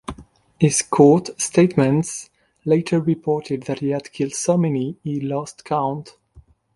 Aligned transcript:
His 0.59 0.81
court 0.81 1.39
statements 1.39 2.31
later 2.65 2.99
reported 2.99 3.67
that 3.67 3.81
he 3.81 3.89
had 3.89 4.11
killed 4.11 4.33
so 4.33 4.57
many, 4.57 4.97
he 5.03 5.21
lost 5.21 5.63
count. 5.63 6.17